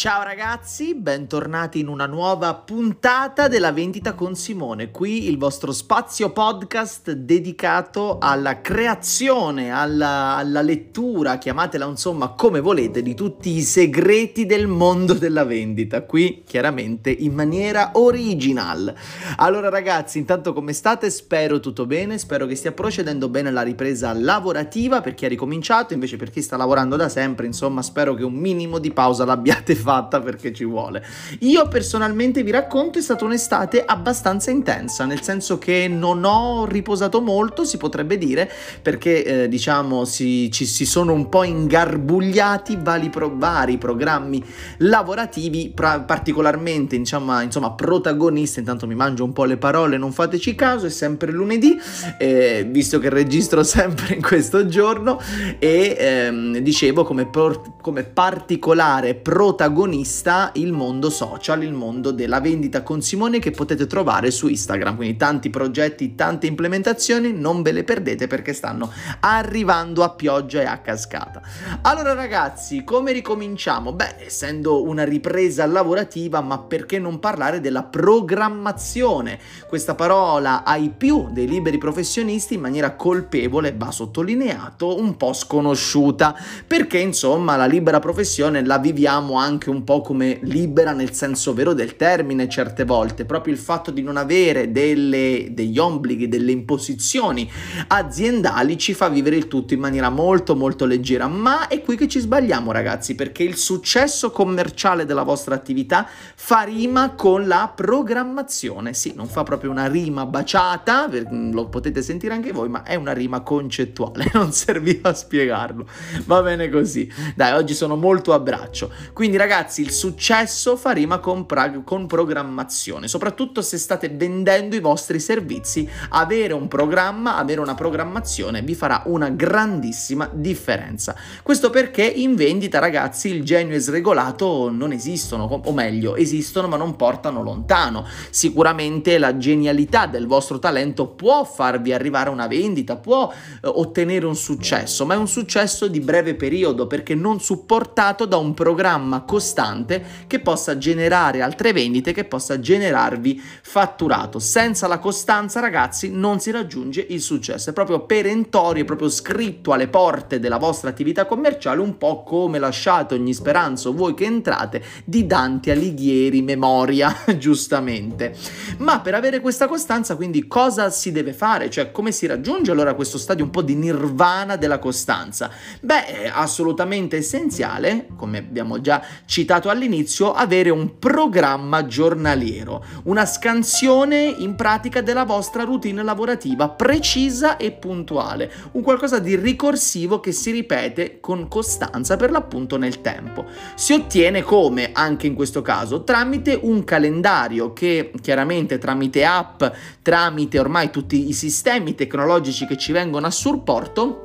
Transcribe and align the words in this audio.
Ciao 0.00 0.22
ragazzi, 0.22 0.94
bentornati 0.94 1.78
in 1.78 1.86
una 1.86 2.06
nuova 2.06 2.54
puntata 2.54 3.48
della 3.48 3.70
vendita 3.70 4.14
con 4.14 4.34
Simone. 4.34 4.90
Qui 4.90 5.28
il 5.28 5.36
vostro 5.36 5.72
spazio 5.72 6.30
podcast 6.30 7.12
dedicato 7.12 8.16
alla 8.18 8.62
creazione, 8.62 9.70
alla, 9.70 10.36
alla, 10.36 10.62
lettura, 10.62 11.36
chiamatela 11.36 11.84
insomma 11.84 12.28
come 12.30 12.60
volete, 12.60 13.02
di 13.02 13.12
tutti 13.14 13.50
i 13.50 13.60
segreti 13.60 14.46
del 14.46 14.68
mondo 14.68 15.12
della 15.12 15.44
vendita. 15.44 16.02
Qui 16.04 16.44
chiaramente 16.46 17.10
in 17.10 17.34
maniera 17.34 17.90
original. 17.92 18.94
Allora 19.36 19.68
ragazzi, 19.68 20.16
intanto 20.16 20.54
come 20.54 20.72
state? 20.72 21.10
Spero 21.10 21.60
tutto 21.60 21.84
bene, 21.84 22.16
spero 22.16 22.46
che 22.46 22.54
stia 22.54 22.72
procedendo 22.72 23.28
bene 23.28 23.50
la 23.50 23.60
ripresa 23.60 24.14
lavorativa 24.14 25.02
per 25.02 25.12
chi 25.12 25.26
ha 25.26 25.28
ricominciato, 25.28 25.92
invece 25.92 26.16
per 26.16 26.30
chi 26.30 26.40
sta 26.40 26.56
lavorando 26.56 26.96
da 26.96 27.10
sempre, 27.10 27.44
insomma 27.44 27.82
spero 27.82 28.14
che 28.14 28.24
un 28.24 28.32
minimo 28.32 28.78
di 28.78 28.92
pausa 28.92 29.26
l'abbiate 29.26 29.74
fatta 29.76 29.88
fatta 29.90 30.20
perché 30.20 30.52
ci 30.52 30.64
vuole. 30.64 31.04
Io 31.40 31.66
personalmente 31.66 32.44
vi 32.44 32.52
racconto 32.52 33.00
è 33.00 33.02
stata 33.02 33.24
un'estate 33.24 33.84
abbastanza 33.84 34.52
intensa, 34.52 35.04
nel 35.04 35.20
senso 35.22 35.58
che 35.58 35.88
non 35.88 36.22
ho 36.22 36.64
riposato 36.64 37.20
molto, 37.20 37.64
si 37.64 37.76
potrebbe 37.76 38.16
dire, 38.16 38.48
perché 38.80 39.24
eh, 39.24 39.48
diciamo 39.48 40.04
si, 40.04 40.48
ci 40.52 40.64
si 40.64 40.86
sono 40.86 41.12
un 41.12 41.28
po' 41.28 41.42
ingarbugliati 41.42 42.78
vari, 42.80 43.10
pro, 43.10 43.32
vari 43.34 43.78
programmi 43.78 44.44
lavorativi, 44.78 45.72
pra, 45.74 45.98
particolarmente 46.02 46.96
diciamo, 46.96 47.40
insomma 47.40 47.72
protagonista, 47.72 48.60
intanto 48.60 48.86
mi 48.86 48.94
mangio 48.94 49.24
un 49.24 49.32
po' 49.32 49.44
le 49.44 49.56
parole, 49.56 49.96
non 49.96 50.12
fateci 50.12 50.54
caso, 50.54 50.86
è 50.86 50.90
sempre 50.90 51.32
lunedì, 51.32 51.76
eh, 52.16 52.64
visto 52.70 53.00
che 53.00 53.08
registro 53.08 53.64
sempre 53.64 54.14
in 54.14 54.22
questo 54.22 54.68
giorno 54.68 55.20
e 55.58 55.96
ehm, 55.98 56.58
dicevo 56.58 57.02
come, 57.02 57.26
por, 57.26 57.80
come 57.80 58.04
particolare 58.04 59.14
protagonista 59.14 59.78
protagonista 59.80 60.50
il 60.56 60.72
mondo 60.72 61.08
social, 61.08 61.62
il 61.62 61.72
mondo 61.72 62.10
della 62.10 62.40
vendita 62.40 62.82
con 62.82 63.00
Simone 63.00 63.38
che 63.38 63.50
potete 63.50 63.86
trovare 63.86 64.30
su 64.30 64.46
Instagram. 64.46 64.96
Quindi 64.96 65.16
tanti 65.16 65.48
progetti, 65.48 66.14
tante 66.14 66.46
implementazioni, 66.46 67.32
non 67.32 67.62
ve 67.62 67.72
le 67.72 67.82
perdete 67.82 68.26
perché 68.26 68.52
stanno 68.52 68.92
arrivando 69.20 70.02
a 70.02 70.10
pioggia 70.10 70.60
e 70.60 70.66
a 70.66 70.78
cascata. 70.80 71.40
Allora 71.80 72.12
ragazzi, 72.12 72.84
come 72.84 73.12
ricominciamo? 73.12 73.94
Beh, 73.94 74.16
essendo 74.18 74.82
una 74.82 75.04
ripresa 75.04 75.64
lavorativa, 75.64 76.42
ma 76.42 76.58
perché 76.58 76.98
non 76.98 77.18
parlare 77.18 77.60
della 77.60 77.84
programmazione? 77.84 79.38
Questa 79.66 79.94
parola 79.94 80.62
ai 80.62 80.92
più 80.94 81.28
dei 81.30 81.48
liberi 81.48 81.78
professionisti 81.78 82.54
in 82.54 82.60
maniera 82.60 82.96
colpevole, 82.96 83.74
va 83.74 83.90
sottolineato, 83.90 84.98
un 84.98 85.16
po' 85.16 85.32
sconosciuta, 85.32 86.36
perché 86.66 86.98
insomma 86.98 87.56
la 87.56 87.66
libera 87.66 87.98
professione 87.98 88.62
la 88.62 88.76
viviamo 88.76 89.38
anche 89.38 89.69
un 89.70 89.84
po' 89.84 90.00
come 90.00 90.38
libera 90.42 90.92
nel 90.92 91.12
senso 91.12 91.54
vero 91.54 91.72
del 91.72 91.96
termine 91.96 92.48
certe 92.48 92.84
volte, 92.84 93.24
proprio 93.24 93.54
il 93.54 93.58
fatto 93.58 93.90
di 93.90 94.02
non 94.02 94.16
avere 94.16 94.70
delle, 94.70 95.48
degli 95.50 95.78
obblighi, 95.78 96.28
delle 96.28 96.52
imposizioni 96.52 97.50
aziendali 97.88 98.76
ci 98.76 98.94
fa 98.94 99.08
vivere 99.08 99.36
il 99.36 99.48
tutto 99.48 99.74
in 99.74 99.80
maniera 99.80 100.10
molto 100.10 100.56
molto 100.56 100.84
leggera, 100.84 101.28
ma 101.28 101.68
è 101.68 101.80
qui 101.82 101.96
che 101.96 102.08
ci 102.08 102.18
sbagliamo 102.18 102.72
ragazzi, 102.72 103.14
perché 103.14 103.42
il 103.42 103.56
successo 103.56 104.30
commerciale 104.30 105.06
della 105.06 105.22
vostra 105.22 105.54
attività 105.54 106.06
fa 106.34 106.62
rima 106.62 107.14
con 107.14 107.46
la 107.46 107.72
programmazione, 107.74 108.92
sì, 108.94 109.12
non 109.14 109.26
fa 109.26 109.42
proprio 109.42 109.70
una 109.70 109.86
rima 109.86 110.26
baciata, 110.26 111.08
lo 111.30 111.68
potete 111.68 112.02
sentire 112.02 112.34
anche 112.34 112.52
voi, 112.52 112.68
ma 112.68 112.82
è 112.82 112.96
una 112.96 113.12
rima 113.12 113.40
concettuale, 113.40 114.30
non 114.34 114.52
serviva 114.52 115.10
a 115.10 115.14
spiegarlo, 115.14 115.86
va 116.24 116.42
bene 116.42 116.68
così, 116.68 117.10
dai, 117.34 117.52
oggi 117.52 117.74
sono 117.74 117.96
molto 117.96 118.32
a 118.32 118.38
braccio, 118.40 118.90
quindi 119.12 119.36
ragazzi 119.36 119.58
ragazzi, 119.60 119.82
il 119.82 119.90
successo 119.90 120.74
fa 120.76 120.92
rima 120.92 121.18
con, 121.18 121.44
pra- 121.44 121.82
con, 121.84 122.06
programmazione, 122.06 123.08
soprattutto 123.08 123.60
se 123.60 123.76
state 123.76 124.08
vendendo 124.08 124.74
i 124.74 124.80
vostri 124.80 125.20
servizi. 125.20 125.86
Avere 126.10 126.54
un 126.54 126.66
programma, 126.66 127.36
avere 127.36 127.60
una 127.60 127.74
programmazione 127.74 128.62
vi 128.62 128.74
farà 128.74 129.02
una 129.06 129.28
grandissima 129.28 130.30
differenza. 130.32 131.14
Questo 131.42 131.68
perché 131.68 132.04
in 132.04 132.36
vendita, 132.36 132.78
ragazzi, 132.78 133.28
il 133.28 133.44
genio 133.44 133.76
e 133.76 133.80
sregolato 133.80 134.70
non 134.70 134.92
esistono, 134.92 135.44
o 135.44 135.72
meglio, 135.72 136.16
esistono 136.16 136.66
ma 136.66 136.78
non 136.78 136.96
portano 136.96 137.42
lontano. 137.42 138.06
Sicuramente 138.30 139.18
la 139.18 139.36
genialità 139.36 140.06
del 140.06 140.26
vostro 140.26 140.58
talento 140.58 141.06
può 141.06 141.44
farvi 141.44 141.92
arrivare 141.92 142.30
a 142.30 142.32
una 142.32 142.46
vendita, 142.46 142.96
può 142.96 143.30
eh, 143.30 143.68
ottenere 143.68 144.24
un 144.24 144.36
successo, 144.36 145.04
ma 145.04 145.14
è 145.14 145.18
un 145.18 145.28
successo 145.28 145.86
di 145.86 146.00
breve 146.00 146.34
periodo 146.34 146.86
perché 146.86 147.14
non 147.14 147.40
supportato 147.40 148.24
da 148.24 148.38
un 148.38 148.54
programma 148.54 149.20
costante 149.20 149.39
costante 149.40 150.04
che 150.26 150.40
possa 150.40 150.76
generare 150.76 151.40
altre 151.40 151.72
vendite, 151.72 152.12
che 152.12 152.24
possa 152.24 152.60
generarvi 152.60 153.40
fatturato. 153.62 154.38
Senza 154.38 154.86
la 154.86 154.98
costanza, 154.98 155.60
ragazzi, 155.60 156.10
non 156.12 156.40
si 156.40 156.50
raggiunge 156.50 157.06
il 157.08 157.22
successo. 157.22 157.70
È 157.70 157.72
proprio 157.72 158.04
perentorio, 158.04 158.82
è 158.82 158.86
proprio 158.86 159.08
scritto 159.08 159.72
alle 159.72 159.88
porte 159.88 160.38
della 160.38 160.58
vostra 160.58 160.90
attività 160.90 161.24
commerciale, 161.24 161.80
un 161.80 161.96
po' 161.96 162.22
come 162.22 162.58
lasciate 162.58 163.14
ogni 163.14 163.32
speranza 163.32 163.88
voi 163.90 164.12
che 164.12 164.24
entrate 164.24 164.82
di 165.04 165.26
Dante 165.26 165.70
Alighieri 165.70 166.42
memoria, 166.42 167.16
giustamente. 167.38 168.36
Ma 168.78 169.00
per 169.00 169.14
avere 169.14 169.40
questa 169.40 169.66
costanza, 169.66 170.16
quindi 170.16 170.46
cosa 170.46 170.90
si 170.90 171.12
deve 171.12 171.32
fare? 171.32 171.70
Cioè, 171.70 171.90
come 171.90 172.12
si 172.12 172.26
raggiunge 172.26 172.70
allora 172.70 172.92
questo 172.92 173.16
stadio 173.16 173.44
un 173.44 173.50
po' 173.50 173.62
di 173.62 173.74
nirvana 173.74 174.56
della 174.56 174.78
costanza? 174.78 175.50
Beh, 175.80 176.24
è 176.24 176.30
assolutamente 176.32 177.16
essenziale, 177.16 178.08
come 178.16 178.38
abbiamo 178.38 178.80
già 178.82 179.02
citato 179.30 179.68
all'inizio, 179.68 180.32
avere 180.32 180.70
un 180.70 180.98
programma 180.98 181.86
giornaliero, 181.86 182.84
una 183.04 183.24
scansione 183.24 184.24
in 184.24 184.56
pratica 184.56 185.02
della 185.02 185.22
vostra 185.22 185.62
routine 185.62 186.02
lavorativa 186.02 186.68
precisa 186.68 187.56
e 187.56 187.70
puntuale, 187.70 188.50
un 188.72 188.82
qualcosa 188.82 189.20
di 189.20 189.36
ricorsivo 189.36 190.18
che 190.18 190.32
si 190.32 190.50
ripete 190.50 191.20
con 191.20 191.46
costanza 191.46 192.16
per 192.16 192.32
l'appunto 192.32 192.76
nel 192.76 193.02
tempo. 193.02 193.44
Si 193.76 193.92
ottiene 193.92 194.42
come, 194.42 194.90
anche 194.92 195.28
in 195.28 195.36
questo 195.36 195.62
caso, 195.62 196.02
tramite 196.02 196.58
un 196.60 196.82
calendario 196.82 197.72
che 197.72 198.10
chiaramente 198.20 198.78
tramite 198.78 199.24
app, 199.24 199.62
tramite 200.02 200.58
ormai 200.58 200.90
tutti 200.90 201.28
i 201.28 201.32
sistemi 201.34 201.94
tecnologici 201.94 202.66
che 202.66 202.76
ci 202.76 202.90
vengono 202.90 203.28
a 203.28 203.30
supporto, 203.30 204.24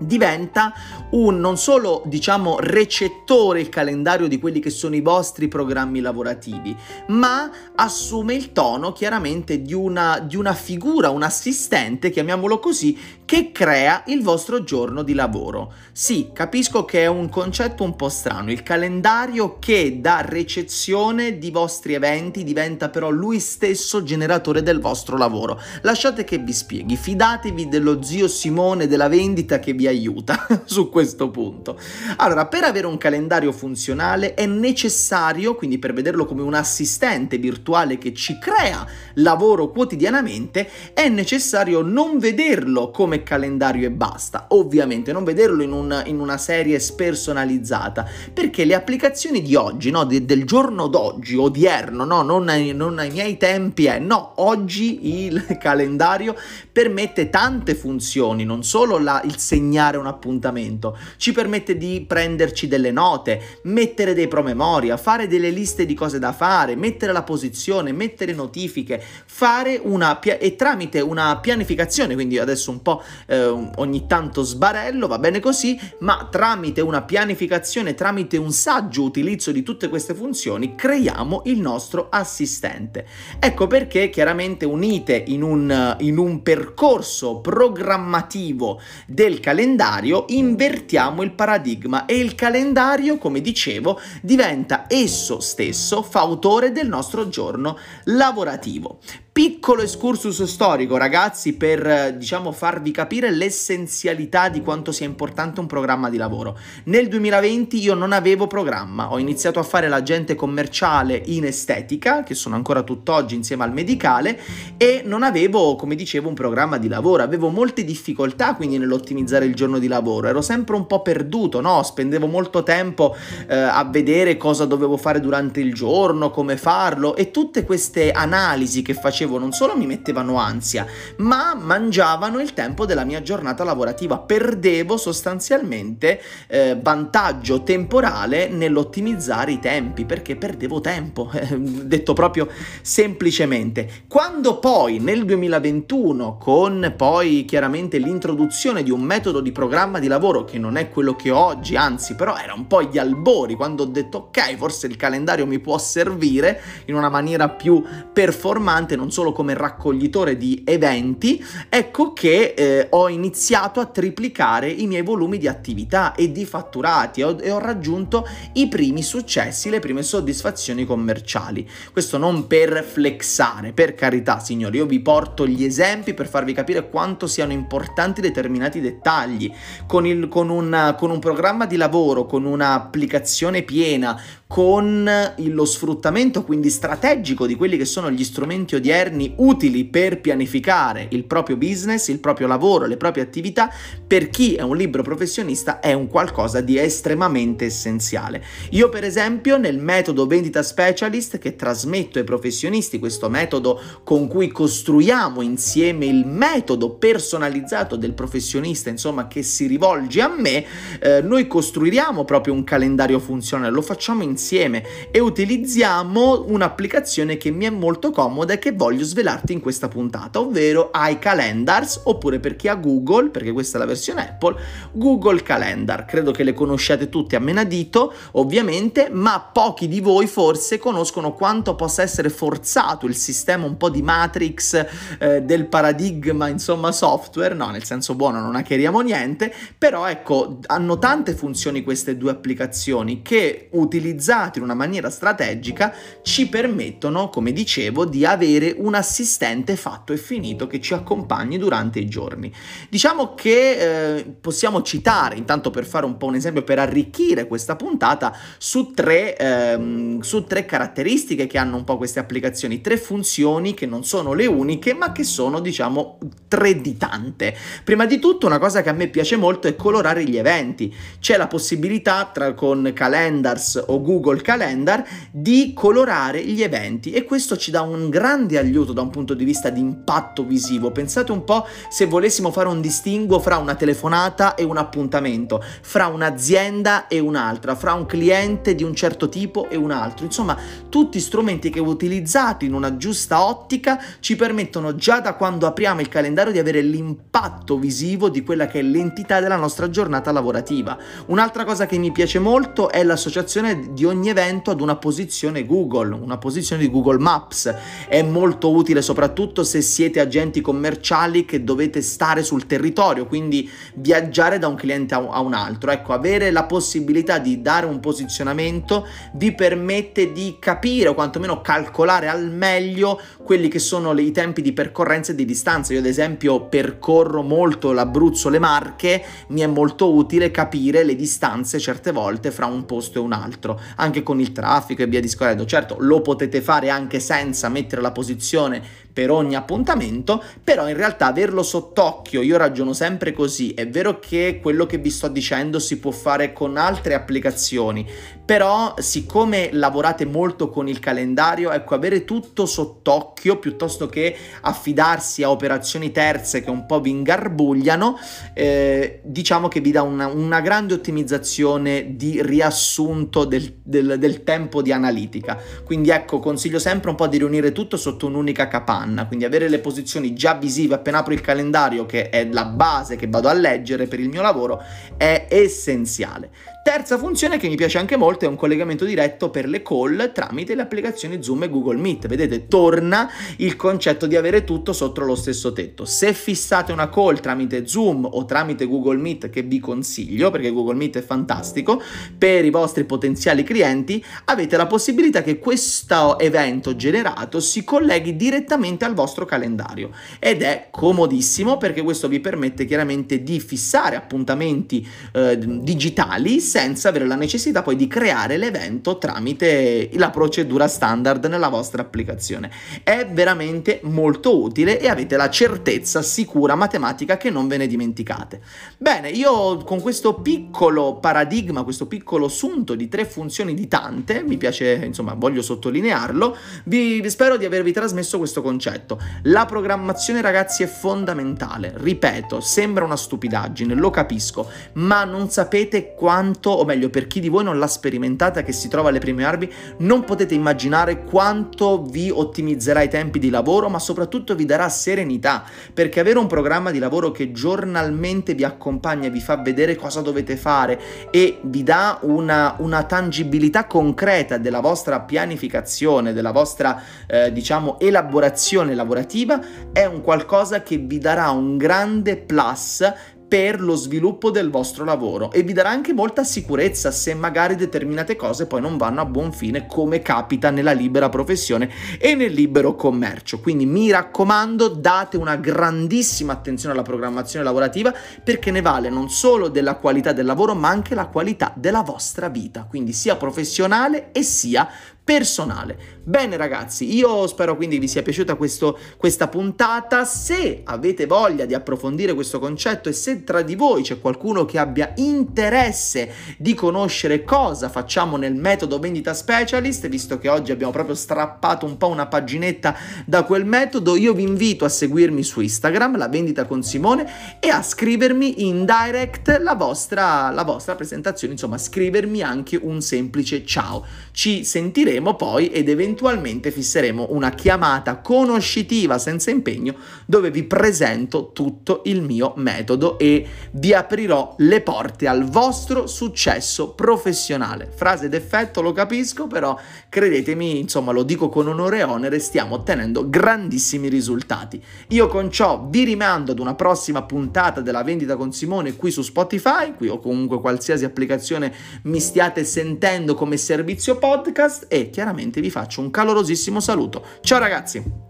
diventa 0.00 0.72
un 1.10 1.38
non 1.38 1.56
solo 1.56 2.02
diciamo 2.06 2.58
recettore 2.58 3.60
il 3.60 3.68
calendario 3.68 4.28
di 4.28 4.38
quelli 4.38 4.60
che 4.60 4.70
sono 4.70 4.94
i 4.94 5.00
vostri 5.00 5.48
programmi 5.48 6.00
lavorativi, 6.00 6.74
ma 7.08 7.50
assume 7.74 8.34
il 8.34 8.52
tono 8.52 8.92
chiaramente 8.92 9.62
di 9.62 9.74
una, 9.74 10.18
di 10.20 10.36
una 10.36 10.54
figura, 10.54 11.10
un 11.10 11.22
assistente, 11.22 12.10
chiamiamolo 12.10 12.58
così, 12.58 12.96
che 13.24 13.52
crea 13.52 14.02
il 14.06 14.22
vostro 14.22 14.64
giorno 14.64 15.02
di 15.02 15.14
lavoro. 15.14 15.72
Sì, 15.92 16.30
capisco 16.32 16.84
che 16.84 17.02
è 17.02 17.06
un 17.06 17.28
concetto 17.28 17.84
un 17.84 17.94
po' 17.94 18.08
strano, 18.08 18.50
il 18.50 18.62
calendario 18.62 19.58
che 19.58 20.00
da 20.00 20.20
recezione 20.20 21.38
di 21.38 21.50
vostri 21.50 21.94
eventi 21.94 22.42
diventa 22.42 22.88
però 22.88 23.10
lui 23.10 23.38
stesso 23.38 24.02
generatore 24.02 24.62
del 24.62 24.80
vostro 24.80 25.16
lavoro. 25.16 25.60
Lasciate 25.82 26.24
che 26.24 26.38
vi 26.38 26.52
spieghi, 26.52 26.96
fidatevi 26.96 27.68
dello 27.68 28.02
zio 28.02 28.26
Simone 28.26 28.86
della 28.86 29.08
vendita 29.08 29.58
che 29.60 29.72
vi 29.74 29.86
aiuta 29.90 30.46
su 30.64 30.88
questo 30.88 31.30
punto. 31.30 31.78
Allora, 32.16 32.46
per 32.46 32.64
avere 32.64 32.86
un 32.86 32.98
calendario 32.98 33.52
funzionale 33.52 34.34
è 34.34 34.46
necessario, 34.46 35.54
quindi 35.54 35.78
per 35.78 35.92
vederlo 35.92 36.24
come 36.24 36.42
un 36.42 36.54
assistente 36.54 37.38
virtuale 37.38 37.98
che 37.98 38.14
ci 38.14 38.38
crea 38.38 38.86
lavoro 39.14 39.70
quotidianamente, 39.70 40.68
è 40.94 41.08
necessario 41.08 41.82
non 41.82 42.18
vederlo 42.18 42.90
come 42.90 43.22
calendario 43.22 43.86
e 43.86 43.90
basta, 43.90 44.46
ovviamente 44.50 45.12
non 45.12 45.24
vederlo 45.24 45.62
in, 45.62 45.72
un, 45.72 46.02
in 46.06 46.20
una 46.20 46.38
serie 46.38 46.78
spersonalizzata, 46.78 48.06
perché 48.32 48.64
le 48.64 48.74
applicazioni 48.74 49.42
di 49.42 49.54
oggi, 49.54 49.90
no, 49.90 50.04
de, 50.04 50.24
del 50.24 50.44
giorno 50.44 50.86
d'oggi, 50.86 51.36
odierno, 51.36 52.04
no, 52.04 52.22
non 52.22 52.48
ai, 52.48 52.72
non 52.72 52.98
ai 52.98 53.10
miei 53.10 53.36
tempi, 53.36 53.84
eh, 53.84 53.98
no, 53.98 54.32
oggi 54.36 55.24
il 55.26 55.44
calendario 55.58 56.34
permette 56.70 57.30
tante 57.30 57.74
funzioni, 57.74 58.44
non 58.44 58.62
solo 58.62 58.98
la, 58.98 59.20
il 59.24 59.38
segnale 59.38 59.79
segnare 59.80 59.96
un 59.96 60.06
appuntamento, 60.06 60.96
ci 61.16 61.32
permette 61.32 61.78
di 61.78 62.04
prenderci 62.06 62.68
delle 62.68 62.90
note, 62.90 63.40
mettere 63.62 64.12
dei 64.12 64.28
promemoria, 64.28 64.98
fare 64.98 65.26
delle 65.26 65.48
liste 65.48 65.86
di 65.86 65.94
cose 65.94 66.18
da 66.18 66.32
fare, 66.32 66.76
mettere 66.76 67.12
la 67.12 67.22
posizione, 67.22 67.92
mettere 67.92 68.34
notifiche, 68.34 69.02
fare 69.24 69.80
una 69.82 70.16
pia- 70.16 70.36
e 70.36 70.54
tramite 70.54 71.00
una 71.00 71.38
pianificazione, 71.38 72.12
quindi 72.12 72.38
adesso 72.38 72.70
un 72.70 72.82
po' 72.82 73.02
eh, 73.26 73.42
ogni 73.76 74.06
tanto 74.06 74.42
sbarello, 74.42 75.06
va 75.06 75.18
bene 75.18 75.40
così, 75.40 75.78
ma 76.00 76.28
tramite 76.30 76.82
una 76.82 77.02
pianificazione, 77.02 77.94
tramite 77.94 78.36
un 78.36 78.52
saggio 78.52 79.02
utilizzo 79.02 79.50
di 79.50 79.62
tutte 79.62 79.88
queste 79.88 80.14
funzioni, 80.14 80.74
creiamo 80.74 81.42
il 81.46 81.58
nostro 81.58 82.08
assistente. 82.10 83.06
Ecco 83.38 83.66
perché 83.66 84.10
chiaramente 84.10 84.66
unite 84.66 85.22
in 85.28 85.42
un, 85.42 85.96
in 86.00 86.18
un 86.18 86.42
percorso 86.42 87.40
programmativo 87.40 88.80
del 89.06 89.40
calendario 89.40 89.68
calendario 89.70 90.24
invertiamo 90.28 91.22
il 91.22 91.30
paradigma 91.30 92.04
e 92.06 92.16
il 92.16 92.34
calendario, 92.34 93.18
come 93.18 93.40
dicevo, 93.40 94.00
diventa 94.20 94.86
esso 94.88 95.38
stesso 95.38 96.02
fautore 96.02 96.72
del 96.72 96.88
nostro 96.88 97.28
giorno 97.28 97.78
lavorativo. 98.04 98.98
Piccolo 99.32 99.82
excursus 99.82 100.42
storico, 100.42 100.96
ragazzi, 100.96 101.52
per 101.52 102.16
diciamo 102.16 102.50
farvi 102.50 102.90
capire 102.90 103.30
l'essenzialità 103.30 104.48
di 104.48 104.60
quanto 104.60 104.90
sia 104.90 105.06
importante 105.06 105.60
un 105.60 105.66
programma 105.66 106.10
di 106.10 106.16
lavoro. 106.16 106.58
Nel 106.86 107.06
2020 107.06 107.78
io 107.78 107.94
non 107.94 108.10
avevo 108.10 108.48
programma, 108.48 109.12
ho 109.12 109.20
iniziato 109.20 109.60
a 109.60 109.62
fare 109.62 109.86
l'agente 109.86 110.34
commerciale 110.34 111.22
in 111.26 111.44
estetica, 111.44 112.24
che 112.24 112.34
sono 112.34 112.56
ancora 112.56 112.82
tutt'oggi 112.82 113.36
insieme 113.36 113.62
al 113.62 113.72
medicale, 113.72 114.36
e 114.76 115.02
non 115.04 115.22
avevo, 115.22 115.76
come 115.76 115.94
dicevo, 115.94 116.28
un 116.28 116.34
programma 116.34 116.76
di 116.76 116.88
lavoro. 116.88 117.22
Avevo 117.22 117.50
molte 117.50 117.84
difficoltà 117.84 118.56
quindi 118.56 118.78
nell'ottimizzare 118.78 119.44
il 119.44 119.54
giorno 119.54 119.78
di 119.78 119.86
lavoro, 119.86 120.26
ero 120.26 120.42
sempre 120.42 120.74
un 120.74 120.88
po' 120.88 121.02
perduto, 121.02 121.60
no? 121.60 121.84
Spendevo 121.84 122.26
molto 122.26 122.64
tempo 122.64 123.14
eh, 123.46 123.54
a 123.54 123.84
vedere 123.84 124.36
cosa 124.36 124.64
dovevo 124.64 124.96
fare 124.96 125.20
durante 125.20 125.60
il 125.60 125.72
giorno, 125.72 126.32
come 126.32 126.56
farlo 126.56 127.14
e 127.14 127.30
tutte 127.30 127.62
queste 127.62 128.10
analisi 128.10 128.82
che 128.82 128.92
facevo 128.92 129.18
facevo 129.20 129.38
non 129.38 129.52
solo 129.52 129.76
mi 129.76 129.86
mettevano 129.86 130.36
ansia, 130.36 130.86
ma 131.16 131.54
mangiavano 131.54 132.40
il 132.40 132.54
tempo 132.54 132.86
della 132.86 133.04
mia 133.04 133.22
giornata 133.22 133.64
lavorativa. 133.64 134.18
Perdevo 134.18 134.96
sostanzialmente 134.96 136.20
eh, 136.46 136.78
vantaggio 136.80 137.62
temporale 137.62 138.48
nell'ottimizzare 138.48 139.52
i 139.52 139.58
tempi, 139.58 140.04
perché 140.04 140.36
perdevo 140.36 140.80
tempo, 140.80 141.30
eh, 141.34 141.58
detto 141.58 142.14
proprio 142.14 142.48
semplicemente. 142.80 144.04
Quando 144.08 144.58
poi 144.58 144.98
nel 144.98 145.24
2021, 145.24 146.38
con 146.38 146.94
poi 146.96 147.44
chiaramente 147.44 147.98
l'introduzione 147.98 148.82
di 148.82 148.90
un 148.90 149.02
metodo 149.02 149.40
di 149.40 149.52
programma 149.52 149.98
di 149.98 150.06
lavoro 150.06 150.44
che 150.44 150.58
non 150.58 150.76
è 150.76 150.88
quello 150.88 151.14
che 151.14 151.30
ho 151.30 151.38
oggi, 151.38 151.76
anzi 151.76 152.14
però 152.14 152.36
era 152.36 152.54
un 152.54 152.66
po' 152.66 152.82
gli 152.82 152.98
albori, 152.98 153.54
quando 153.54 153.82
ho 153.82 153.86
detto 153.86 154.18
ok, 154.30 154.56
forse 154.56 154.86
il 154.86 154.96
calendario 154.96 155.46
mi 155.46 155.58
può 155.58 155.76
servire 155.78 156.60
in 156.86 156.94
una 156.94 157.08
maniera 157.08 157.48
più 157.48 157.82
performante, 158.12 158.96
non 158.96 159.09
solo 159.10 159.32
come 159.32 159.54
raccoglitore 159.54 160.36
di 160.36 160.62
eventi, 160.64 161.44
ecco 161.68 162.12
che 162.12 162.54
eh, 162.56 162.86
ho 162.90 163.08
iniziato 163.08 163.80
a 163.80 163.86
triplicare 163.86 164.70
i 164.70 164.86
miei 164.86 165.02
volumi 165.02 165.38
di 165.38 165.48
attività 165.48 166.14
e 166.14 166.32
di 166.32 166.44
fatturati 166.44 167.20
e 167.20 167.24
ho, 167.24 167.36
e 167.40 167.50
ho 167.50 167.58
raggiunto 167.58 168.26
i 168.54 168.68
primi 168.68 169.02
successi, 169.02 169.70
le 169.70 169.80
prime 169.80 170.02
soddisfazioni 170.02 170.84
commerciali. 170.84 171.68
Questo 171.92 172.18
non 172.18 172.46
per 172.46 172.84
flexare, 172.84 173.72
per 173.72 173.94
carità, 173.94 174.38
signori, 174.40 174.78
io 174.78 174.86
vi 174.86 175.00
porto 175.00 175.46
gli 175.46 175.64
esempi 175.64 176.14
per 176.14 176.28
farvi 176.28 176.52
capire 176.52 176.88
quanto 176.88 177.26
siano 177.26 177.52
importanti 177.52 178.20
determinati 178.20 178.80
dettagli. 178.80 179.52
Con, 179.86 180.06
il, 180.06 180.28
con, 180.28 180.48
un, 180.48 180.94
con 180.98 181.10
un 181.10 181.18
programma 181.18 181.66
di 181.66 181.76
lavoro, 181.76 182.26
con 182.26 182.44
un'applicazione 182.44 183.62
piena, 183.62 184.20
con 184.50 185.08
lo 185.36 185.64
sfruttamento 185.64 186.42
quindi 186.42 186.70
strategico 186.70 187.46
di 187.46 187.54
quelli 187.54 187.76
che 187.76 187.84
sono 187.84 188.10
gli 188.10 188.24
strumenti 188.24 188.74
odierni 188.74 189.34
utili 189.36 189.84
per 189.84 190.20
pianificare 190.20 191.06
il 191.10 191.22
proprio 191.22 191.56
business, 191.56 192.08
il 192.08 192.18
proprio 192.18 192.48
lavoro, 192.48 192.86
le 192.86 192.96
proprie 192.96 193.22
attività, 193.22 193.72
per 194.04 194.28
chi 194.28 194.56
è 194.56 194.62
un 194.62 194.76
libro 194.76 195.04
professionista 195.04 195.78
è 195.78 195.92
un 195.92 196.08
qualcosa 196.08 196.62
di 196.62 196.76
estremamente 196.78 197.66
essenziale. 197.66 198.42
Io 198.70 198.88
per 198.88 199.04
esempio 199.04 199.56
nel 199.56 199.78
metodo 199.78 200.26
vendita 200.26 200.64
specialist 200.64 201.38
che 201.38 201.54
trasmetto 201.54 202.18
ai 202.18 202.24
professionisti, 202.24 202.98
questo 202.98 203.28
metodo 203.28 203.80
con 204.02 204.26
cui 204.26 204.48
costruiamo 204.48 205.42
insieme 205.42 206.06
il 206.06 206.26
metodo 206.26 206.90
personalizzato 206.96 207.94
del 207.94 208.14
professionista, 208.14 208.90
insomma 208.90 209.28
che 209.28 209.44
si 209.44 209.68
rivolge 209.68 210.20
a 210.20 210.28
me, 210.28 210.64
eh, 210.98 211.20
noi 211.22 211.46
costruiamo 211.46 212.24
proprio 212.24 212.52
un 212.52 212.64
calendario 212.64 213.20
funzionale, 213.20 213.70
lo 213.70 213.82
facciamo 213.82 214.24
insieme 214.24 214.38
insieme 214.40 214.82
e 215.10 215.20
utilizziamo 215.20 216.46
un'applicazione 216.48 217.36
che 217.36 217.50
mi 217.50 217.66
è 217.66 217.70
molto 217.70 218.10
comoda 218.10 218.54
e 218.54 218.58
che 218.58 218.72
voglio 218.72 219.04
svelarti 219.04 219.52
in 219.52 219.60
questa 219.60 219.88
puntata, 219.88 220.40
ovvero 220.40 220.90
iCalendars 220.94 222.00
oppure 222.04 222.40
per 222.40 222.56
chi 222.56 222.68
ha 222.68 222.74
Google, 222.74 223.28
perché 223.28 223.52
questa 223.52 223.76
è 223.76 223.80
la 223.80 223.86
versione 223.86 224.22
Apple, 224.22 224.56
Google 224.92 225.42
Calendar. 225.42 226.06
Credo 226.06 226.30
che 226.30 226.42
le 226.42 226.54
conosciate 226.54 227.10
tutte 227.10 227.36
a 227.36 227.40
menadito, 227.40 228.12
ovviamente, 228.32 229.10
ma 229.12 229.50
pochi 229.52 229.86
di 229.86 230.00
voi 230.00 230.26
forse 230.26 230.78
conoscono 230.78 231.34
quanto 231.34 231.74
possa 231.74 232.02
essere 232.02 232.30
forzato 232.30 233.06
il 233.06 233.14
sistema 233.14 233.66
un 233.66 233.76
po' 233.76 233.90
di 233.90 234.00
matrix 234.00 234.86
eh, 235.18 235.42
del 235.42 235.66
paradigma, 235.66 236.48
insomma, 236.48 236.92
software, 236.92 237.54
no, 237.54 237.68
nel 237.68 237.84
senso 237.84 238.14
buono, 238.14 238.40
non 238.40 238.56
hackeriamo 238.56 239.00
niente, 239.00 239.52
però 239.76 240.08
ecco, 240.08 240.58
hanno 240.66 240.98
tante 240.98 241.34
funzioni 241.34 241.82
queste 241.82 242.16
due 242.16 242.30
applicazioni 242.30 243.20
che 243.22 243.68
utilizzando 243.72 244.28
utilizzati 244.30 244.58
in 244.58 244.64
una 244.64 244.74
maniera 244.74 245.10
strategica 245.10 245.92
ci 246.22 246.48
permettono, 246.48 247.28
come 247.28 247.52
dicevo, 247.52 248.04
di 248.04 248.24
avere 248.24 248.74
un 248.78 248.94
assistente 248.94 249.76
fatto 249.76 250.12
e 250.12 250.16
finito 250.16 250.66
che 250.66 250.80
ci 250.80 250.94
accompagni 250.94 251.58
durante 251.58 251.98
i 251.98 252.06
giorni. 252.06 252.52
Diciamo 252.88 253.34
che 253.34 254.18
eh, 254.18 254.24
possiamo 254.40 254.82
citare, 254.82 255.36
intanto 255.36 255.70
per 255.70 255.84
fare 255.84 256.06
un 256.06 256.16
po' 256.16 256.26
un 256.26 256.36
esempio, 256.36 256.62
per 256.62 256.78
arricchire 256.78 257.46
questa 257.46 257.74
puntata, 257.74 258.36
su 258.58 258.92
tre, 258.92 259.36
ehm, 259.36 260.20
su 260.20 260.44
tre 260.44 260.64
caratteristiche 260.64 261.46
che 261.46 261.58
hanno 261.58 261.76
un 261.76 261.84
po' 261.84 261.96
queste 261.96 262.20
applicazioni, 262.20 262.80
tre 262.80 262.96
funzioni 262.96 263.74
che 263.74 263.86
non 263.86 264.04
sono 264.04 264.32
le 264.32 264.46
uniche, 264.46 264.94
ma 264.94 265.12
che 265.12 265.24
sono, 265.24 265.60
diciamo, 265.60 266.18
tre 266.46 266.80
di 266.80 266.96
tante. 266.96 267.56
Prima 267.82 268.06
di 268.06 268.18
tutto, 268.18 268.46
una 268.46 268.58
cosa 268.58 268.82
che 268.82 268.90
a 268.90 268.92
me 268.92 269.08
piace 269.08 269.36
molto 269.36 269.66
è 269.66 269.74
colorare 269.74 270.24
gli 270.24 270.36
eventi. 270.36 270.94
C'è 271.18 271.36
la 271.36 271.46
possibilità 271.46 272.30
tra, 272.32 272.54
con 272.54 272.92
Calendars 272.94 273.82
o 273.86 274.00
Google 274.00 274.19
Google 274.20 274.42
Calendar 274.42 275.02
di 275.30 275.72
colorare 275.74 276.44
gli 276.44 276.62
eventi 276.62 277.10
e 277.10 277.24
questo 277.24 277.56
ci 277.56 277.70
dà 277.70 277.80
un 277.80 278.10
grande 278.10 278.58
aiuto 278.58 278.92
da 278.92 279.00
un 279.00 279.08
punto 279.08 279.32
di 279.32 279.44
vista 279.44 279.70
di 279.70 279.80
impatto 279.80 280.44
visivo. 280.44 280.92
Pensate 280.92 281.32
un 281.32 281.42
po' 281.44 281.66
se 281.88 282.04
volessimo 282.04 282.52
fare 282.52 282.68
un 282.68 282.82
distinguo 282.82 283.40
fra 283.40 283.56
una 283.56 283.74
telefonata 283.74 284.54
e 284.54 284.62
un 284.62 284.76
appuntamento, 284.76 285.64
fra 285.80 286.06
un'azienda 286.06 287.08
e 287.08 287.18
un'altra, 287.18 287.74
fra 287.74 287.94
un 287.94 288.04
cliente 288.04 288.74
di 288.74 288.84
un 288.84 288.94
certo 288.94 289.30
tipo 289.30 289.68
e 289.70 289.76
un 289.76 289.90
altro. 289.90 290.26
Insomma, 290.26 290.56
tutti 290.90 291.18
strumenti 291.18 291.70
che 291.70 291.80
utilizzati 291.80 292.66
in 292.66 292.74
una 292.74 292.98
giusta 292.98 293.42
ottica 293.42 294.02
ci 294.20 294.36
permettono 294.36 294.94
già 294.96 295.20
da 295.20 295.34
quando 295.34 295.66
apriamo 295.66 296.02
il 296.02 296.08
calendario 296.08 296.52
di 296.52 296.58
avere 296.58 296.82
l'impatto 296.82 297.78
visivo 297.78 298.28
di 298.28 298.42
quella 298.42 298.66
che 298.66 298.80
è 298.80 298.82
l'entità 298.82 299.40
della 299.40 299.56
nostra 299.56 299.88
giornata 299.88 300.30
lavorativa. 300.30 300.98
Un'altra 301.26 301.64
cosa 301.64 301.86
che 301.86 301.96
mi 301.96 302.12
piace 302.12 302.38
molto 302.38 302.90
è 302.90 303.02
l'associazione 303.02 303.92
di 303.94 304.04
ogni 304.10 304.28
evento 304.28 304.70
ad 304.70 304.80
una 304.80 304.96
posizione 304.96 305.64
Google, 305.64 306.14
una 306.14 306.38
posizione 306.38 306.82
di 306.82 306.90
Google 306.90 307.18
Maps. 307.18 307.74
È 308.08 308.22
molto 308.22 308.70
utile 308.70 309.02
soprattutto 309.02 309.64
se 309.64 309.80
siete 309.80 310.20
agenti 310.20 310.60
commerciali 310.60 311.44
che 311.44 311.64
dovete 311.64 312.02
stare 312.02 312.42
sul 312.42 312.66
territorio, 312.66 313.26
quindi 313.26 313.68
viaggiare 313.94 314.58
da 314.58 314.68
un 314.68 314.74
cliente 314.74 315.14
a 315.14 315.40
un 315.40 315.54
altro. 315.54 315.90
Ecco, 315.90 316.12
avere 316.12 316.50
la 316.50 316.64
possibilità 316.64 317.38
di 317.38 317.62
dare 317.62 317.86
un 317.86 318.00
posizionamento 318.00 319.06
vi 319.34 319.52
permette 319.52 320.32
di 320.32 320.56
capire 320.58 321.08
o 321.08 321.14
quantomeno 321.14 321.60
calcolare 321.60 322.28
al 322.28 322.50
meglio 322.50 323.20
quelli 323.42 323.68
che 323.68 323.78
sono 323.78 324.18
i 324.18 324.32
tempi 324.32 324.62
di 324.62 324.72
percorrenza 324.72 325.32
e 325.32 325.34
di 325.34 325.44
distanza. 325.44 325.92
Io 325.92 326.00
ad 326.00 326.06
esempio 326.06 326.66
percorro 326.66 327.42
molto 327.42 327.92
l'Abruzzo, 327.92 328.48
le 328.48 328.58
Marche, 328.58 329.24
mi 329.48 329.60
è 329.60 329.66
molto 329.66 330.12
utile 330.12 330.50
capire 330.50 331.04
le 331.04 331.16
distanze 331.16 331.78
certe 331.78 332.12
volte 332.12 332.50
fra 332.50 332.66
un 332.66 332.84
posto 332.84 333.18
e 333.18 333.22
un 333.22 333.32
altro 333.32 333.80
anche 334.00 334.22
con 334.22 334.40
il 334.40 334.52
traffico 334.52 335.02
e 335.02 335.06
via 335.06 335.20
discorrendo. 335.20 335.64
Certo, 335.64 335.96
lo 335.98 336.22
potete 336.22 336.60
fare 336.60 336.88
anche 336.88 337.20
senza 337.20 337.68
mettere 337.68 338.00
la 338.00 338.12
posizione 338.12 338.82
per 339.20 339.30
ogni 339.30 339.54
appuntamento, 339.54 340.42
però 340.64 340.88
in 340.88 340.96
realtà 340.96 341.26
averlo 341.26 341.62
sott'occhio, 341.62 342.40
io 342.40 342.56
ragiono 342.56 342.94
sempre 342.94 343.34
così, 343.34 343.74
è 343.74 343.86
vero 343.86 344.18
che 344.18 344.60
quello 344.62 344.86
che 344.86 344.96
vi 344.96 345.10
sto 345.10 345.28
dicendo 345.28 345.78
si 345.78 345.98
può 345.98 346.10
fare 346.10 346.54
con 346.54 346.78
altre 346.78 347.12
applicazioni, 347.12 348.06
però 348.46 348.94
siccome 348.96 349.68
lavorate 349.72 350.24
molto 350.24 350.70
con 350.70 350.88
il 350.88 351.00
calendario, 351.00 351.70
ecco, 351.70 351.94
avere 351.94 352.24
tutto 352.24 352.64
sott'occhio 352.64 353.58
piuttosto 353.58 354.06
che 354.06 354.34
affidarsi 354.62 355.42
a 355.42 355.50
operazioni 355.50 356.10
terze 356.12 356.62
che 356.62 356.70
un 356.70 356.86
po' 356.86 357.02
vi 357.02 357.10
ingarbugliano, 357.10 358.18
eh, 358.54 359.20
diciamo 359.22 359.68
che 359.68 359.80
vi 359.80 359.90
dà 359.90 360.00
una, 360.00 360.28
una 360.28 360.62
grande 360.62 360.94
ottimizzazione 360.94 362.16
di 362.16 362.40
riassunto 362.42 363.44
del, 363.44 363.80
del, 363.82 364.16
del 364.18 364.44
tempo 364.44 364.80
di 364.80 364.92
analitica. 364.92 365.58
Quindi 365.84 366.08
ecco, 366.08 366.38
consiglio 366.38 366.78
sempre 366.78 367.10
un 367.10 367.16
po' 367.16 367.26
di 367.26 367.36
riunire 367.36 367.70
tutto 367.72 367.98
sotto 367.98 368.26
un'unica 368.26 368.66
capanna 368.66 369.09
scan, 369.10 369.24
quindi 369.26 369.44
avere 369.44 369.68
le 369.68 369.80
posizioni 369.80 370.32
già 370.34 370.54
visive 370.54 370.94
appena 370.94 371.18
apro 371.18 371.32
il 371.32 371.40
calendario, 371.40 372.06
che 372.06 372.30
è 372.30 372.44
la 372.44 372.64
base 372.64 373.16
che 373.16 373.26
vado 373.26 373.48
a 373.48 373.52
leggere 373.52 374.06
per 374.06 374.20
il 374.20 374.28
mio 374.28 374.42
lavoro, 374.42 374.82
è 375.16 375.46
essenziale. 375.50 376.50
Terza 376.82 377.18
funzione 377.18 377.58
che 377.58 377.68
mi 377.68 377.76
piace 377.76 377.98
anche 377.98 378.16
molto 378.16 378.46
è 378.46 378.48
un 378.48 378.56
collegamento 378.56 379.04
diretto 379.04 379.50
per 379.50 379.68
le 379.68 379.82
call 379.82 380.32
tramite 380.32 380.74
le 380.74 380.80
applicazioni 380.80 381.42
Zoom 381.42 381.64
e 381.64 381.68
Google 381.68 381.98
Meet. 381.98 382.26
Vedete, 382.26 382.68
torna 382.68 383.30
il 383.56 383.76
concetto 383.76 384.26
di 384.26 384.34
avere 384.34 384.64
tutto 384.64 384.94
sotto 384.94 385.20
lo 385.20 385.34
stesso 385.34 385.74
tetto. 385.74 386.06
Se 386.06 386.32
fissate 386.32 386.90
una 386.90 387.10
call 387.10 387.38
tramite 387.38 387.86
Zoom 387.86 388.26
o 388.30 388.46
tramite 388.46 388.86
Google 388.86 389.18
Meet, 389.18 389.50
che 389.50 389.60
vi 389.60 389.78
consiglio 389.78 390.50
perché 390.50 390.70
Google 390.70 390.94
Meet 390.94 391.18
è 391.18 391.22
fantastico, 391.22 392.00
per 392.38 392.64
i 392.64 392.70
vostri 392.70 393.04
potenziali 393.04 393.62
clienti, 393.62 394.24
avete 394.46 394.78
la 394.78 394.86
possibilità 394.86 395.42
che 395.42 395.58
questo 395.58 396.38
evento 396.38 396.96
generato 396.96 397.60
si 397.60 397.84
colleghi 397.84 398.36
direttamente 398.36 399.04
al 399.04 399.12
vostro 399.12 399.44
calendario 399.44 400.12
ed 400.38 400.62
è 400.62 400.88
comodissimo 400.90 401.76
perché 401.76 402.00
questo 402.00 402.26
vi 402.26 402.40
permette 402.40 402.86
chiaramente 402.86 403.42
di 403.42 403.60
fissare 403.60 404.16
appuntamenti 404.16 405.06
eh, 405.34 405.58
digitali 405.58 406.68
senza 406.80 407.10
avere 407.10 407.26
la 407.26 407.34
necessità 407.34 407.82
poi 407.82 407.94
di 407.94 408.06
creare 408.06 408.56
l'evento 408.56 409.18
tramite 409.18 410.08
la 410.14 410.30
procedura 410.30 410.88
standard 410.88 411.44
nella 411.44 411.68
vostra 411.68 412.00
applicazione. 412.00 412.70
È 413.02 413.28
veramente 413.30 414.00
molto 414.04 414.62
utile 414.62 414.98
e 414.98 415.06
avete 415.06 415.36
la 415.36 415.50
certezza 415.50 416.22
sicura 416.22 416.74
matematica 416.74 417.36
che 417.36 417.50
non 417.50 417.68
ve 417.68 417.76
ne 417.76 417.86
dimenticate. 417.86 418.62
Bene, 418.96 419.28
io 419.28 419.76
con 419.84 420.00
questo 420.00 420.40
piccolo 420.40 421.16
paradigma, 421.16 421.82
questo 421.82 422.06
piccolo 422.06 422.48
sunto 422.48 422.94
di 422.94 423.08
tre 423.08 423.26
funzioni 423.26 423.74
di 423.74 423.86
tante, 423.86 424.42
mi 424.42 424.56
piace, 424.56 425.02
insomma, 425.04 425.34
voglio 425.34 425.60
sottolinearlo, 425.60 426.56
vi 426.84 427.28
spero 427.28 427.58
di 427.58 427.66
avervi 427.66 427.92
trasmesso 427.92 428.38
questo 428.38 428.62
concetto. 428.62 429.20
La 429.42 429.66
programmazione, 429.66 430.40
ragazzi, 430.40 430.82
è 430.82 430.86
fondamentale. 430.86 431.92
Ripeto, 431.94 432.60
sembra 432.60 433.04
una 433.04 433.16
stupidaggine, 433.16 433.94
lo 433.94 434.08
capisco, 434.08 434.66
ma 434.94 435.24
non 435.24 435.50
sapete 435.50 436.14
quanto 436.14 436.59
quanto, 436.60 436.70
o 436.70 436.84
meglio 436.84 437.08
per 437.08 437.26
chi 437.26 437.40
di 437.40 437.48
voi 437.48 437.64
non 437.64 437.78
l'ha 437.78 437.86
sperimentata, 437.86 438.62
che 438.62 438.72
si 438.72 438.88
trova 438.88 439.08
alle 439.08 439.18
prime 439.18 439.44
armi, 439.44 439.68
non 439.98 440.24
potete 440.24 440.54
immaginare 440.54 441.24
quanto 441.24 442.02
vi 442.02 442.30
ottimizzerà 442.30 443.02
i 443.02 443.08
tempi 443.08 443.38
di 443.38 443.50
lavoro, 443.50 443.88
ma 443.88 443.98
soprattutto 443.98 444.54
vi 444.54 444.66
darà 444.66 444.88
serenità, 444.88 445.64
perché 445.92 446.20
avere 446.20 446.38
un 446.38 446.46
programma 446.46 446.90
di 446.90 446.98
lavoro 446.98 447.30
che 447.30 447.50
giornalmente 447.50 448.54
vi 448.54 448.64
accompagna, 448.64 449.28
vi 449.28 449.40
fa 449.40 449.56
vedere 449.56 449.96
cosa 449.96 450.20
dovete 450.20 450.56
fare 450.56 451.00
e 451.30 451.58
vi 451.62 451.82
dà 451.82 452.18
una, 452.22 452.76
una 452.78 453.04
tangibilità 453.04 453.86
concreta 453.86 454.58
della 454.58 454.80
vostra 454.80 455.20
pianificazione, 455.20 456.32
della 456.32 456.52
vostra, 456.52 457.02
eh, 457.26 457.52
diciamo, 457.52 457.98
elaborazione 457.98 458.94
lavorativa, 458.94 459.60
è 459.92 460.04
un 460.04 460.20
qualcosa 460.20 460.82
che 460.82 460.98
vi 460.98 461.18
darà 461.18 461.50
un 461.50 461.78
grande 461.78 462.36
plus 462.36 463.02
per 463.50 463.80
lo 463.80 463.96
sviluppo 463.96 464.52
del 464.52 464.70
vostro 464.70 465.04
lavoro 465.04 465.50
e 465.50 465.64
vi 465.64 465.72
darà 465.72 465.90
anche 465.90 466.12
molta 466.12 466.44
sicurezza 466.44 467.10
se 467.10 467.34
magari 467.34 467.74
determinate 467.74 468.36
cose 468.36 468.68
poi 468.68 468.80
non 468.80 468.96
vanno 468.96 469.22
a 469.22 469.24
buon 469.24 469.52
fine 469.52 469.88
come 469.88 470.22
capita 470.22 470.70
nella 470.70 470.92
libera 470.92 471.28
professione 471.28 471.90
e 472.20 472.36
nel 472.36 472.52
libero 472.52 472.94
commercio. 472.94 473.58
Quindi 473.58 473.86
mi 473.86 474.08
raccomando 474.08 474.86
date 474.86 475.36
una 475.36 475.56
grandissima 475.56 476.52
attenzione 476.52 476.94
alla 476.94 477.02
programmazione 477.02 477.64
lavorativa 477.64 478.14
perché 478.44 478.70
ne 478.70 478.82
vale 478.82 479.10
non 479.10 479.30
solo 479.30 479.66
della 479.66 479.96
qualità 479.96 480.30
del 480.32 480.46
lavoro 480.46 480.76
ma 480.76 480.88
anche 480.88 481.16
la 481.16 481.26
qualità 481.26 481.72
della 481.74 482.02
vostra 482.02 482.48
vita, 482.48 482.86
quindi 482.88 483.12
sia 483.12 483.34
professionale 483.34 484.30
e 484.30 484.44
sia 484.44 484.88
personale. 485.30 486.18
Bene 486.24 486.56
ragazzi, 486.56 487.14
io 487.14 487.46
spero 487.46 487.76
quindi 487.76 488.00
vi 488.00 488.08
sia 488.08 488.20
piaciuta 488.20 488.56
questo, 488.56 488.98
questa 489.16 489.46
puntata. 489.46 490.24
Se 490.24 490.80
avete 490.84 491.26
voglia 491.26 491.66
di 491.66 491.74
approfondire 491.74 492.34
questo 492.34 492.58
concetto 492.58 493.08
e 493.08 493.12
se 493.12 493.44
tra 493.44 493.62
di 493.62 493.76
voi 493.76 494.02
c'è 494.02 494.20
qualcuno 494.20 494.64
che 494.64 494.78
abbia 494.78 495.12
interesse 495.16 496.32
di 496.58 496.74
conoscere 496.74 497.44
cosa 497.44 497.88
facciamo 497.88 498.36
nel 498.36 498.56
metodo 498.56 498.98
vendita 498.98 499.32
specialist, 499.32 500.08
visto 500.08 500.36
che 500.38 500.48
oggi 500.48 500.72
abbiamo 500.72 500.92
proprio 500.92 501.14
strappato 501.14 501.86
un 501.86 501.96
po' 501.96 502.08
una 502.08 502.26
paginetta 502.26 502.96
da 503.24 503.44
quel 503.44 503.64
metodo, 503.64 504.16
io 504.16 504.34
vi 504.34 504.42
invito 504.42 504.84
a 504.84 504.88
seguirmi 504.88 505.44
su 505.44 505.60
Instagram, 505.60 506.16
la 506.16 506.28
vendita 506.28 506.64
con 506.64 506.82
Simone, 506.82 507.58
e 507.60 507.68
a 507.68 507.82
scrivermi 507.82 508.66
in 508.66 508.84
direct 508.84 509.60
la 509.60 509.74
vostra, 509.74 510.50
la 510.50 510.64
vostra 510.64 510.96
presentazione, 510.96 511.52
insomma 511.52 511.78
scrivermi 511.78 512.42
anche 512.42 512.76
un 512.80 513.00
semplice 513.00 513.64
ciao. 513.64 514.04
Ci 514.32 514.64
sentiremo 514.64 515.19
poi 515.20 515.68
ed 515.68 515.88
eventualmente 515.88 516.70
fisseremo 516.70 517.28
una 517.30 517.50
chiamata 517.50 518.18
conoscitiva 518.18 519.18
senza 519.18 519.50
impegno 519.50 519.94
dove 520.26 520.50
vi 520.50 520.64
presento 520.64 521.50
tutto 521.52 522.02
il 522.04 522.22
mio 522.22 522.54
metodo 522.56 523.18
e 523.18 523.46
vi 523.72 523.92
aprirò 523.92 524.54
le 524.58 524.80
porte 524.80 525.26
al 525.26 525.44
vostro 525.44 526.06
successo 526.06 526.94
professionale. 526.94 527.90
Frase 527.94 528.28
d'effetto, 528.28 528.80
lo 528.80 528.92
capisco, 528.92 529.46
però 529.46 529.78
credetemi, 530.08 530.78
insomma, 530.80 531.12
lo 531.12 531.22
dico 531.22 531.48
con 531.48 531.68
onore 531.68 531.98
e 531.98 532.02
onere, 532.02 532.38
stiamo 532.38 532.76
ottenendo 532.76 533.28
grandissimi 533.28 534.08
risultati. 534.08 534.82
Io 535.08 535.28
con 535.28 535.50
ciò 535.50 535.86
vi 535.88 536.04
rimando 536.04 536.52
ad 536.52 536.58
una 536.58 536.74
prossima 536.74 537.22
puntata 537.22 537.80
della 537.80 538.02
vendita 538.02 538.36
con 538.36 538.52
Simone 538.52 538.96
qui 538.96 539.10
su 539.10 539.22
Spotify, 539.22 539.94
qui 539.94 540.08
o 540.08 540.18
comunque 540.18 540.60
qualsiasi 540.60 541.04
applicazione 541.04 541.72
mi 542.02 542.20
stiate 542.20 542.64
sentendo 542.64 543.34
come 543.34 543.56
servizio 543.56 544.16
podcast 544.16 544.86
chiaramente 545.10 545.60
vi 545.60 545.70
faccio 545.70 546.00
un 546.00 546.10
calorosissimo 546.10 546.80
saluto. 546.80 547.24
Ciao 547.42 547.58
ragazzi! 547.58 548.29